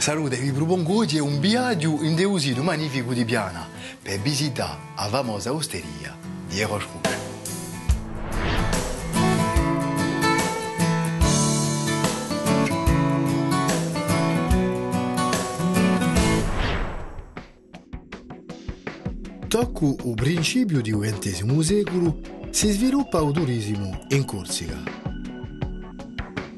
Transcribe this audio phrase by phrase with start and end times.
[0.00, 3.68] Salute, vi propongo oggi un viaggio in deusito magnifico di Piana
[4.00, 6.16] per visitare la famosa osteria
[6.48, 7.08] di Eroscoop.
[19.48, 24.99] Tocco il principio del XX secolo si sviluppa il turismo in Corsica.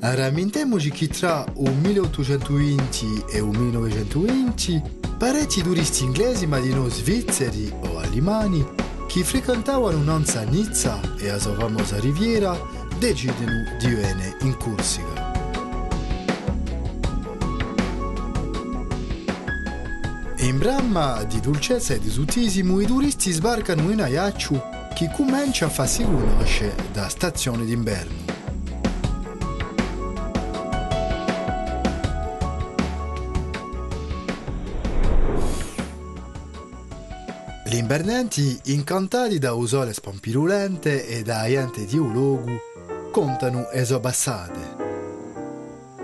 [0.05, 4.83] Rammentemmoci che tra il 1820 e il 1920
[5.17, 8.67] parecchi turisti inglesi ma di noi svizzeri o alemani
[9.07, 12.59] che frequentavano Nanza Nizza e la sua famosa riviera
[12.99, 15.31] decidono di venire in Corsica.
[20.39, 24.61] In Bramma di dolcezza e di sutisimo i turisti sbarcano in Ajaccio
[24.97, 28.32] che comincia a farsi conoscere da stazione d'inverno.
[37.73, 42.61] Gli invernanti, incantati da usole spampirulente e da gente di ulogu,
[43.11, 44.61] contano esobassate.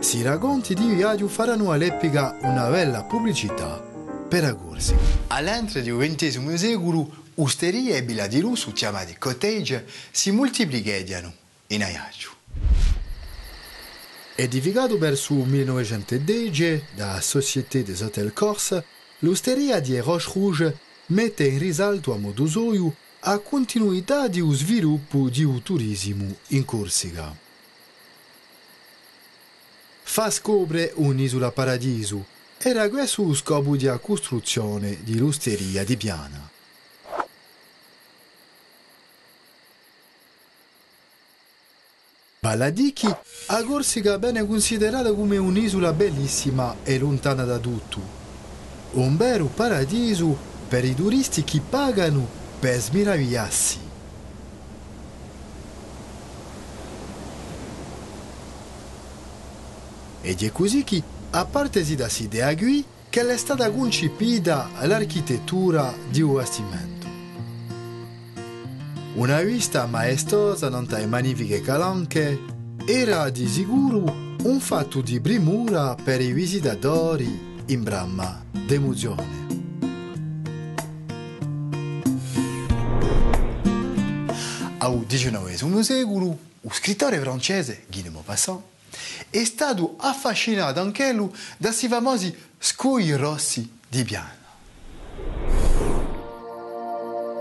[0.00, 3.84] Si racconti di viaggio faranno all'epica una bella pubblicità
[4.26, 4.96] per agursi.
[5.26, 11.34] All'entrata del XX secolo, osterie e villa di lusso chiamate cottage si moltiplicano
[11.66, 12.30] in Ajaccio.
[14.36, 18.82] Edificato verso il 1910 da Société des Hôtels Corse,
[19.18, 25.62] l'osteria di Roche Rouge mette in risalto a modo suo a continuità di sviluppo di
[25.62, 27.34] turismo in Corsica.
[30.02, 32.24] Fa scoprire un'isola paradiso,
[32.58, 36.50] era questo lo scopo di costruzione di l'osteria di Piana.
[42.40, 43.06] Baladichi,
[43.46, 48.00] a Corsica viene considerata come un'isola bellissima e lontana da tutto.
[48.92, 52.26] Un vero paradiso per i turisti che pagano
[52.58, 53.78] per smiravigliarsi.
[60.20, 66.20] Ed è così che, a parte da idea qui, che è stata concepita l'architettura di
[66.20, 67.06] un bastimento.
[69.14, 72.38] Una vista maestosa, non tra magnifiche calanche,
[72.84, 79.47] era di sicuro un fatto di primura per i visitatori in Bramma d'emozione.
[84.88, 88.62] Al XIX secolo, lo scrittore francese Guy Maupassant
[89.28, 91.28] è stato affascinato anche lui
[91.58, 94.36] da questi famosi scogli rossi di Piana.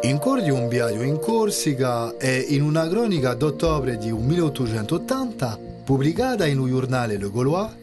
[0.01, 6.45] In cuore di un viaggio in Corsica e in una cronica d'ottobre di 1880, pubblicata
[6.45, 7.73] in un giornale Le Gaulois,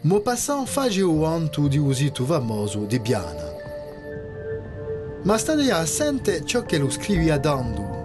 [0.00, 3.52] Maupassant faceva vanto di un sito famoso di Piana.
[5.24, 7.95] Ma state assente ciò che lo scriveva dando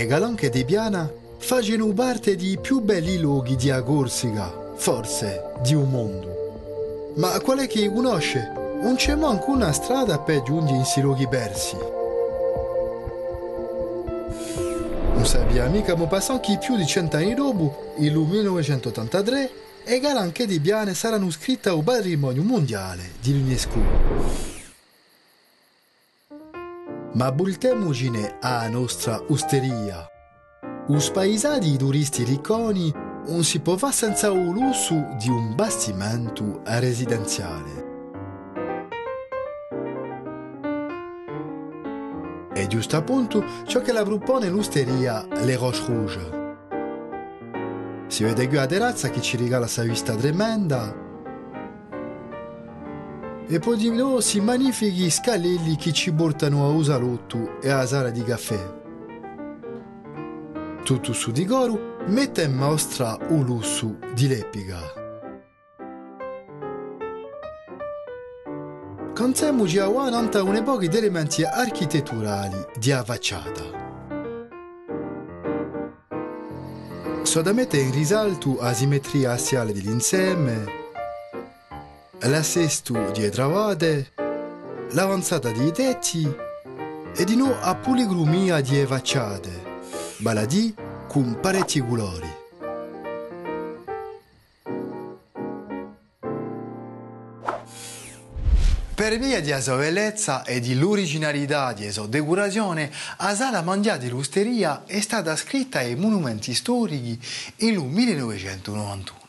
[0.00, 5.88] e Galanche di Piana facciano parte dei più belli luoghi di Corsica, forse di un
[5.88, 7.12] mondo.
[7.14, 8.52] Ma qual è che conosce?
[8.82, 11.76] Non c'è manco una strada per giungere in questi luoghi persi.
[15.14, 19.50] Non sapeva mica Maupassant che più di cent'anni dopo, nel 1983,
[19.82, 24.55] e Galanche di Piana saranno scritte al patrimonio mondiale dell'UNESCO.
[27.16, 30.06] Ma bultemogine a nostra osteria.
[30.88, 32.92] Us paesati i turisti ricconi
[33.28, 37.84] non si può fare senza il lusso di un bastimento residenziale.
[42.52, 46.30] E giusto appunto ciò che la propone l'osteria Le Roche Rouge.
[48.08, 51.05] Si vede qui a terrazza che ci regala questa vista tremenda
[53.48, 58.10] e poi di nuovo si magnifichi scalelli che ci portano a Usalotto e a sala
[58.10, 58.74] di caffè.
[60.82, 65.04] Tutto su di Goru mette in mostra il lusso di l'epica.
[69.14, 73.84] Consiamo a Wananta un'epoca di elementi architetturali di facciata.
[77.22, 80.85] So da mettere in risalto la simmetria assiale dell'insieme,
[82.20, 84.12] l'assesto di travade,
[84.90, 86.26] l'avanzata dei tetti
[87.14, 89.50] e di nuovo a poligrumia di facciate,
[90.18, 90.74] baladì
[91.08, 92.44] con parecchi colori.
[98.94, 104.84] Per via di sua bellezza e di l'originalità di sua decorazione, la sala mondiale dell'osteria
[104.86, 107.18] è stata scritta ai monumenti storici
[107.58, 109.25] nel 1991.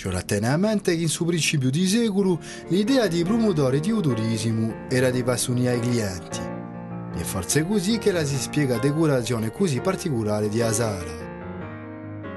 [0.00, 3.90] Ciò la tiene a mente che in suo principio di secolo l'idea di promotore di
[3.90, 6.40] turismo era di passionare ai clienti.
[7.16, 11.12] E forse è così che la si spiega decorazione così particolare di Asara.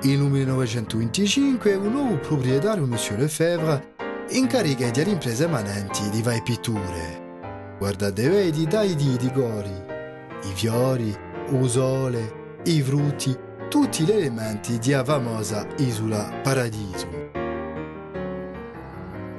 [0.02, 3.94] In 1925 un nuovo proprietario, Monsieur Lefebvre,
[4.32, 7.76] incarica di imprese manenti di vai pitture.
[7.78, 11.16] Guardate, vedi, dai di di gori, i fiori,
[11.50, 13.34] il sole, i frutti,
[13.70, 17.23] tutti gli elementi di famosa isola Paradiso.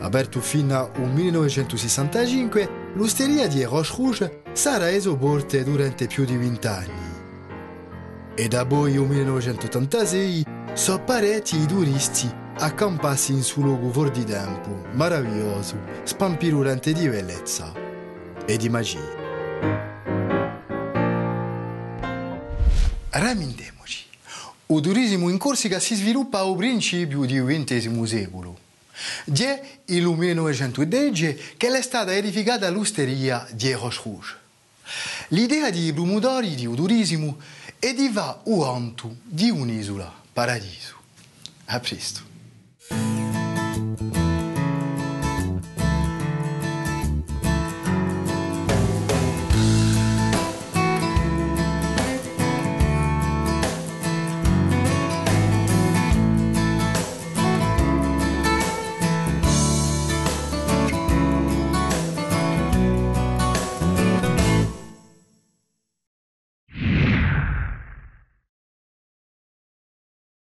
[0.04, 7.12] Aperto fino al 1965, l'osteria di Roche Rouge sarà esoborte durante più di vent'anni.
[8.34, 14.24] E da poi nel 1986 sono parecchi i turisti accampati in suo luogo fuori di
[14.24, 17.72] tempo, meraviglioso, spampirulante di bellezza
[18.44, 19.22] e di magia.
[23.08, 24.04] Ramindiamoci.
[24.66, 28.63] Il turismo in Corsica si sviluppa al principio del XX secolo.
[29.24, 34.36] Già il 1910 che è stata edificata l'osteria di Roche Rouge.
[35.28, 37.38] L'idea di promotori di turismo
[37.78, 41.00] è di va o anto di un'isola paradiso.
[41.66, 43.13] A presto.